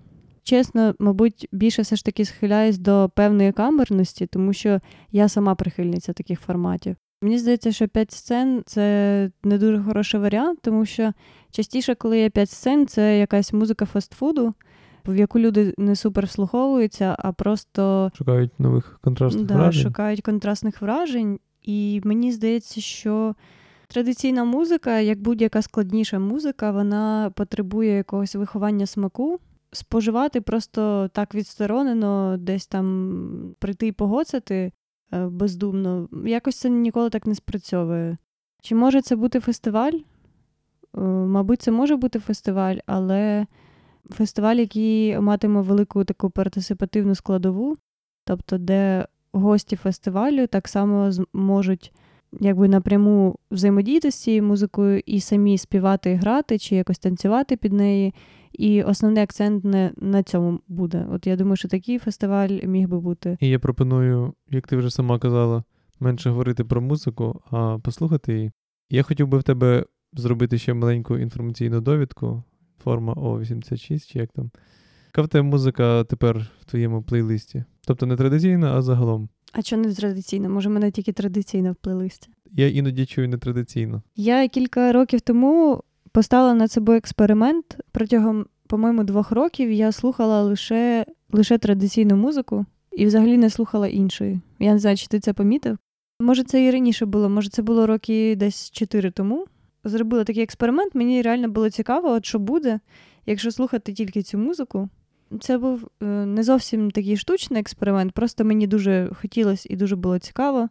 [0.43, 4.81] чесно, мабуть, більше все ж таки схиляюсь до певної камерності, тому що
[5.13, 6.97] я сама прихильниця таких форматів.
[7.23, 11.13] Мені здається, що п'ять сцен це не дуже хороший варіант, тому що
[11.51, 14.55] частіше, коли є п'ять сцен, це якась музика фастфуду,
[15.07, 19.83] в яку люди не супер вслуховуються, а просто Шукають нових контрастних да, вражень.
[19.83, 21.39] шукають контрастних вражень.
[21.63, 23.35] І мені здається, що
[23.89, 29.39] традиційна музика, як будь-яка складніша музика, вона потребує якогось виховання смаку.
[29.73, 34.73] Споживати просто так відсторонено, десь там прийти і погоцати
[35.13, 38.17] е, бездумно, якось це ніколи так не спрацьовує.
[38.63, 39.93] Чи може це бути фестиваль?
[39.93, 43.47] Е, Мабуть, це може бути фестиваль, але
[44.11, 47.77] фестиваль, який матиме велику таку партисипативну складову,
[48.25, 51.93] тобто, де гості фестивалю так само зможуть
[52.41, 57.73] якби напряму взаємодіяти з цією музикою і самі співати і грати, чи якось танцювати під
[57.73, 58.15] неї.
[58.53, 61.07] І основний акцент не на цьому буде.
[61.13, 63.37] От я думаю, що такий фестиваль міг би бути.
[63.41, 65.65] І я пропоную, як ти вже сама казала,
[66.01, 68.53] менше говорити про музику, а послухати її.
[68.91, 72.43] Я хотів би в тебе зробити ще маленьку інформаційну довідку,
[72.85, 74.51] форма О86, чи як там.
[75.13, 77.65] Тебе музика тепер в твоєму плейлисті?
[77.87, 79.29] Тобто не традиційна, а загалом.
[79.59, 80.51] А що не традиційно?
[80.51, 82.29] Може, мене тільки традиційно в плейлисті.
[82.53, 84.03] Я іноді чую нетрадиційно.
[84.17, 85.83] Я кілька років тому
[86.13, 87.79] поставила над собою експеримент.
[87.93, 94.41] Протягом, по-моєму, двох років я слухала лише, лише традиційну музику і взагалі не слухала іншої.
[94.59, 95.79] Я не знаю, чи ти це помітив.
[96.21, 99.47] Може, це і раніше було, може, це було роки десь чотири тому.
[99.85, 102.81] Зробила такий експеримент, мені реально було цікаво, от що буде,
[103.27, 104.89] якщо слухати тільки цю музику.
[105.41, 110.19] Це був е, не зовсім такий штучний експеримент, просто мені дуже хотілося і дуже було
[110.19, 110.69] цікаво.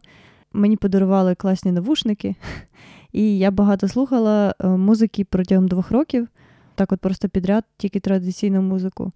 [0.52, 2.34] Мені подарували класні навушники,
[3.12, 6.28] і я багато слухала е, музики протягом двох років,
[6.74, 9.12] так от просто підряд, тільки традиційну музику.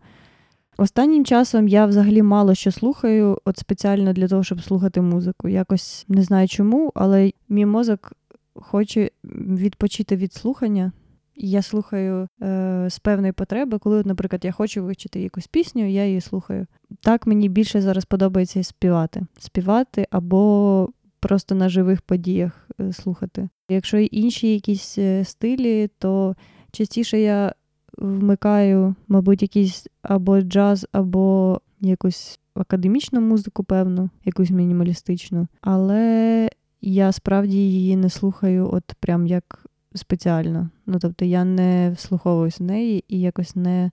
[0.77, 5.49] Останнім часом я взагалі мало що слухаю, от спеціально для того, щоб слухати музику.
[5.49, 8.13] Якось не знаю чому, але мій мозок
[8.55, 10.93] хоче відпочити від слухання.
[11.37, 16.21] Я слухаю е, з певної потреби, коли, наприклад, я хочу вивчити якусь пісню, я її
[16.21, 16.67] слухаю.
[17.03, 19.27] Так мені більше зараз подобається співати.
[19.39, 20.89] Співати або
[21.21, 23.49] просто на живих подіях е, слухати.
[23.69, 26.37] Якщо інші якісь е, стилі, то
[26.73, 27.55] частіше я
[27.99, 35.47] вмикаю, мабуть, якийсь або джаз, або якусь академічну музику, певну, якусь мінімалістичну.
[35.61, 40.71] Але я справді її не слухаю, от прям як спеціально.
[40.87, 43.91] Ну, тобто я не вслуховуюсь в неї і якось не,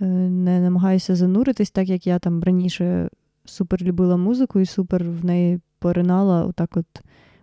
[0.00, 3.08] е, не намагаюся зануритись, так як я там раніше
[3.44, 6.86] супер любила музику і супер в неї поринала отак от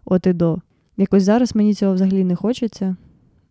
[0.05, 0.57] от і до.
[0.97, 2.95] Якось зараз мені цього взагалі не хочеться.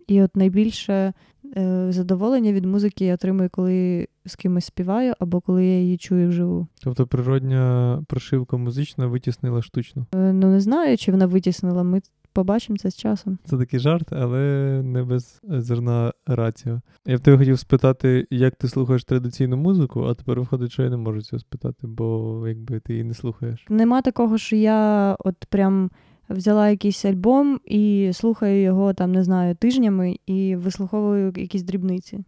[0.06, 1.12] І от найбільше
[1.56, 6.28] е, задоволення від музики я отримую, коли з кимось співаю, або коли я її чую
[6.28, 6.66] вживу.
[6.82, 10.06] Тобто природня прошивка музична витіснила штучну.
[10.14, 11.82] Е, ну не знаю, чи вона витіснила.
[11.82, 12.00] Ми
[12.34, 13.38] побачимо це з часом.
[13.44, 16.80] Це такий жарт, але не без зерна раціо.
[17.06, 20.90] Я в тебе хотів спитати, як ти слухаєш традиційну музику, а тепер виходить, що я
[20.90, 23.66] не можу цього спитати, бо якби ти її не слухаєш.
[23.68, 25.90] Нема такого, що я от прям
[26.28, 32.24] взяла якийсь альбом і слухаю його там, не знаю, тижнями і вислуховую якісь дрібниці.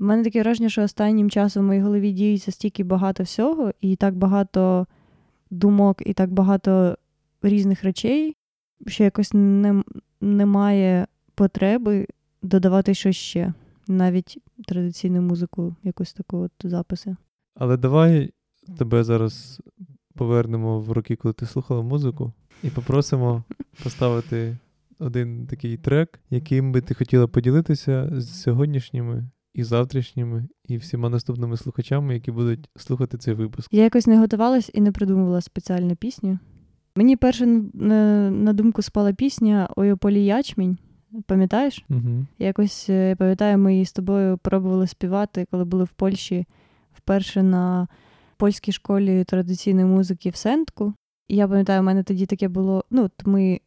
[0.00, 3.96] У мене таке враження, що останнім часом в моїй голові діється стільки багато всього, і
[3.96, 4.86] так багато
[5.50, 6.98] думок, і так багато
[7.42, 8.36] різних речей,
[8.86, 9.82] що якось не,
[10.20, 12.06] немає потреби
[12.42, 13.52] додавати щось ще,
[13.88, 17.16] навіть традиційну музику, якусь таку от записи.
[17.54, 18.32] Але давай
[18.78, 19.62] тебе зараз
[20.14, 23.44] повернемо в роки, коли ти слухала музику, і попросимо
[23.82, 24.58] поставити
[24.98, 29.24] один такий трек, яким би ти хотіла поділитися з сьогоднішніми
[29.54, 33.72] і завтрашніми, і всіма наступними слухачами, які будуть слухати цей випуск.
[33.72, 36.38] Я якось не готувалась і не придумувала спеціальну пісню.
[36.96, 40.78] Мені перше на, думку спала пісня Ой, полі ячмінь.
[41.26, 41.84] Пам'ятаєш?
[41.90, 42.26] Угу.
[42.38, 46.46] Якось е, пам'ятаю, ми її з тобою пробували співати, коли були в Польщі
[46.92, 47.88] вперше на
[48.36, 50.94] польській школі традиційної музики в Сентку.
[51.28, 52.84] І я пам'ятаю, у мене тоді таке було.
[52.90, 53.60] Ну, от ми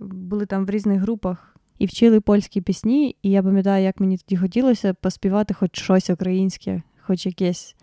[0.00, 3.16] були там в різних групах і вчили польські пісні.
[3.22, 7.76] І я пам'ятаю, як мені тоді хотілося поспівати хоч щось українське, хоч якесь.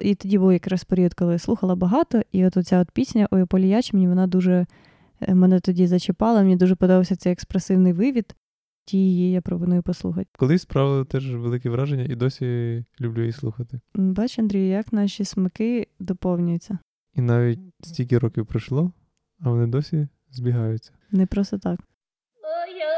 [0.00, 3.44] І тоді був якраз період, коли я слухала багато, і от оця от пісня Ой,
[3.44, 4.66] Поліяч, мені вона дуже
[5.20, 8.34] е, мене тоді зачіпала, мені дуже подобався цей експресивний вивід.
[8.84, 10.28] Ті її я пропоную послухати.
[10.38, 13.80] Колись справили теж велике враження і досі люблю її слухати.
[13.94, 16.78] Бач, Андрій, як наші смаки доповнюються.
[17.14, 18.92] І навіть стільки років пройшло,
[19.40, 20.92] а вони досі збігаються.
[21.10, 21.80] Не просто так.
[22.42, 22.90] Ою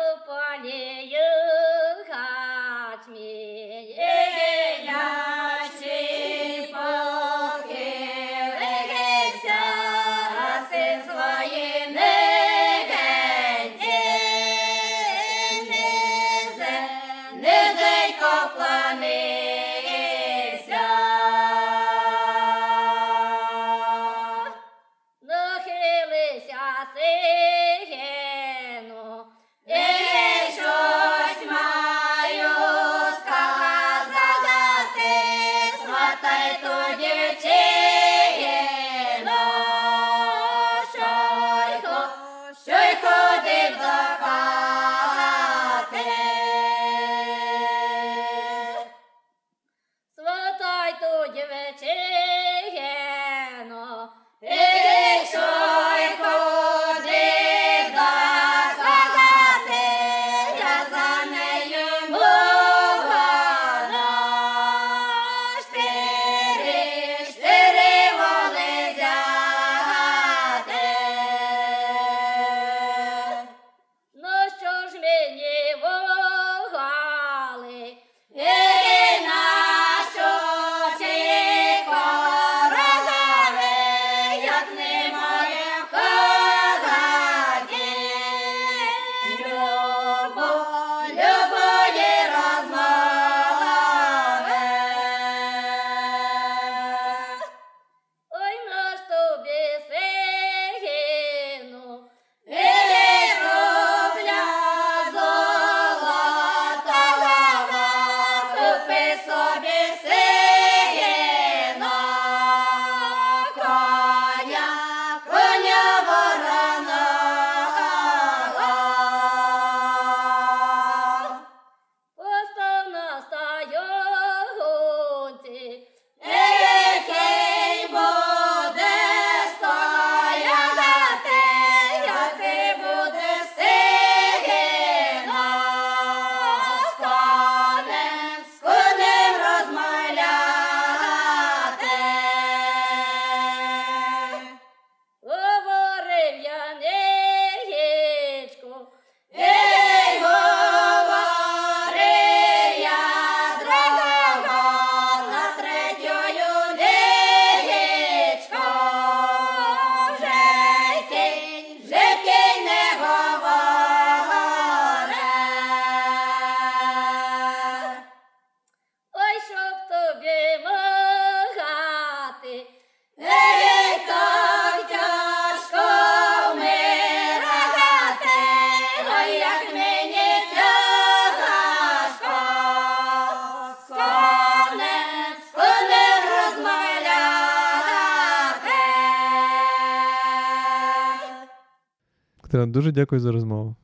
[192.73, 193.77] дуже дякую за розмову.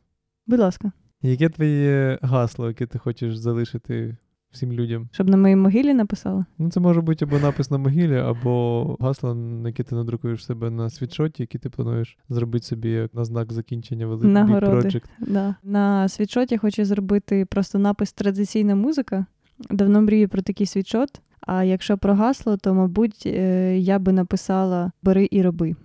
[0.46, 4.16] Будь ласка, Яке твоє гасло, яке ти хочеш залишити
[4.50, 5.08] всім людям?
[5.12, 6.44] щоб на моїй могилі написала.
[6.58, 9.36] Ну, це може бути або напис на могилі, або гасло,
[9.66, 14.06] яке ти надрукуєш себе на світшоті, який ти плануєш зробити собі як на знак закінчення
[14.06, 15.00] великого Нагороди.
[15.20, 15.54] Да.
[15.62, 19.26] На світшоті хочу зробити просто напис традиційна музика.
[19.70, 21.20] Давно мрію про такий світшот.
[21.40, 25.76] А якщо про гасло, то, мабуть, е, я би написала Бери і роби.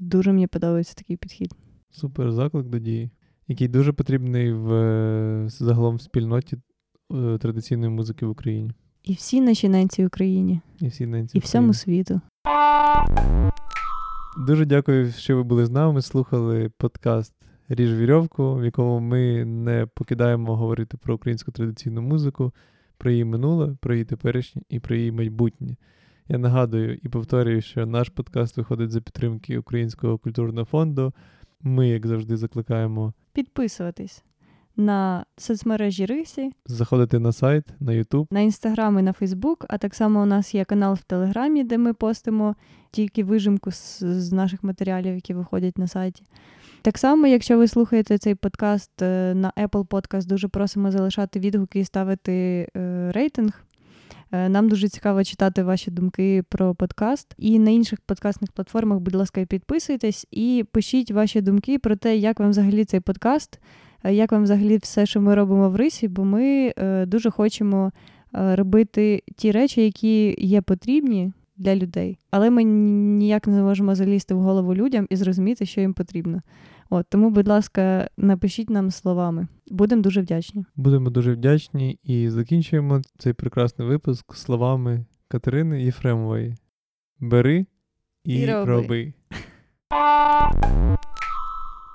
[0.00, 1.54] Дуже мені подобається такий підхід.
[1.96, 3.10] Супер заклик до дії,
[3.48, 6.56] який дуже потрібний в е, загалом в спільноті
[7.12, 8.72] е, традиційної музики в Україні.
[9.04, 12.20] І всі наші ненці в Україні, І всі ненці і всьому світу.
[14.46, 16.02] Дуже дякую, що ви були з нами.
[16.02, 17.36] Слухали подкаст
[17.68, 22.52] Ріж вірьовку, в якому ми не покидаємо говорити про українську традиційну музику,
[22.98, 25.76] про її минуле, про її теперішнє і про її майбутнє.
[26.28, 31.12] Я нагадую і повторюю, що наш подкаст виходить за підтримки Українського культурного фонду.
[31.66, 34.22] Ми, як завжди, закликаємо Підписуватись
[34.76, 38.26] на соцмережі Рисі, заходити на сайт, на YouTube.
[38.30, 39.64] на інстаграм і на Фейсбук.
[39.68, 42.54] А так само у нас є канал в Телеграмі, де ми постимо
[42.90, 46.22] тільки вижимку з, з наших матеріалів, які виходять на сайті.
[46.82, 51.80] Так само, якщо ви слухаєте цей подкаст е, на Apple Podcast, дуже просимо залишати відгуки
[51.80, 52.32] і ставити
[52.76, 53.64] е, рейтинг.
[54.34, 57.34] Е, Нам дуже цікаво читати ваші думки про подкаст.
[57.38, 62.40] І на інших подкастних платформах, будь ласка, підписуйтесь і пишіть ваші думки про те, як
[62.40, 63.60] вам взагалі цей подкаст,
[64.04, 67.92] е, як вам взагалі все, що ми робимо в рисі, бо ми е, дуже хочемо
[68.32, 74.40] робити ті речі, які є потрібні для людей, але ми ніяк не можемо залізти в
[74.40, 76.42] голову людям і зрозуміти, що їм потрібно.
[76.94, 79.48] От тому, будь ласка, напишіть нам словами.
[79.70, 80.64] Будемо дуже вдячні.
[80.76, 86.54] Будемо дуже вдячні і закінчуємо цей прекрасний випуск словами Катерини Єфремової.
[87.20, 87.66] Бери
[88.24, 88.72] і, І роби.
[88.72, 89.12] роби.